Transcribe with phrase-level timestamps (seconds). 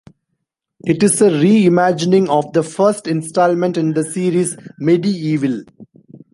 [0.83, 5.65] It is a re-imagining of the first instalment in the series, "MediEvil".